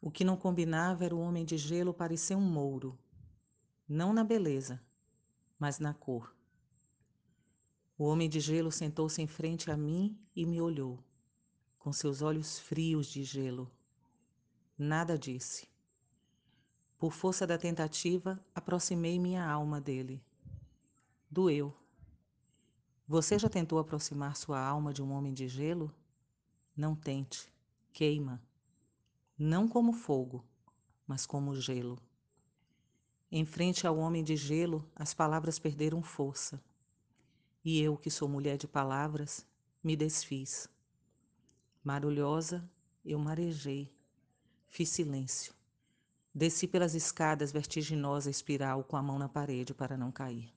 O 0.00 0.10
que 0.10 0.24
não 0.24 0.36
combinava 0.36 1.04
era 1.04 1.14
o 1.14 1.20
homem 1.20 1.44
de 1.44 1.56
gelo 1.58 1.92
parecer 1.92 2.36
um 2.36 2.40
mouro, 2.40 2.98
não 3.88 4.12
na 4.12 4.22
beleza, 4.22 4.80
mas 5.58 5.78
na 5.78 5.94
cor. 5.94 6.36
O 7.96 8.04
homem 8.04 8.28
de 8.28 8.38
gelo 8.38 8.70
sentou-se 8.70 9.20
em 9.20 9.26
frente 9.26 9.70
a 9.70 9.76
mim 9.76 10.16
e 10.36 10.46
me 10.46 10.60
olhou, 10.60 11.02
com 11.78 11.92
seus 11.92 12.22
olhos 12.22 12.58
frios 12.58 13.08
de 13.08 13.24
gelo. 13.24 13.68
Nada 14.76 15.18
disse. 15.18 15.66
Por 16.96 17.12
força 17.12 17.46
da 17.46 17.58
tentativa, 17.58 18.38
aproximei 18.54 19.18
minha 19.18 19.44
alma 19.44 19.80
dele. 19.80 20.22
Doeu. 21.30 21.74
Você 23.06 23.38
já 23.38 23.48
tentou 23.48 23.78
aproximar 23.78 24.36
sua 24.36 24.60
alma 24.60 24.92
de 24.92 25.02
um 25.02 25.10
homem 25.12 25.32
de 25.32 25.48
gelo? 25.48 25.92
Não 26.76 26.94
tente. 26.94 27.52
Queima. 27.92 28.40
Não 29.40 29.68
como 29.68 29.92
fogo, 29.92 30.44
mas 31.06 31.24
como 31.24 31.54
gelo. 31.54 31.96
Em 33.30 33.44
frente 33.44 33.86
ao 33.86 33.96
homem 33.96 34.24
de 34.24 34.34
gelo, 34.34 34.84
as 34.96 35.14
palavras 35.14 35.60
perderam 35.60 36.02
força. 36.02 36.60
E 37.64 37.80
eu, 37.80 37.96
que 37.96 38.10
sou 38.10 38.28
mulher 38.28 38.56
de 38.56 38.66
palavras, 38.66 39.46
me 39.80 39.94
desfiz. 39.94 40.68
Marulhosa, 41.84 42.68
eu 43.04 43.16
marejei. 43.20 43.94
Fiz 44.66 44.88
silêncio. 44.88 45.54
Desci 46.34 46.66
pelas 46.66 46.96
escadas 46.96 47.52
vertiginosa 47.52 48.28
espiral 48.28 48.82
com 48.82 48.96
a 48.96 49.02
mão 49.02 49.20
na 49.20 49.28
parede 49.28 49.72
para 49.72 49.96
não 49.96 50.10
cair. 50.10 50.52